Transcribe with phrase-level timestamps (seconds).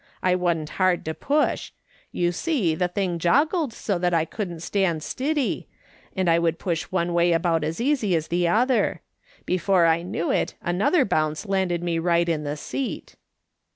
[0.23, 1.71] I wa'n't hard to push;
[2.11, 5.67] you see, the thing joggled so that I couldn't stand stiddy,
[6.15, 9.01] and I would push one way about as easy as the other;
[9.45, 13.15] before 1 knew it another bounce landed me right in the seat.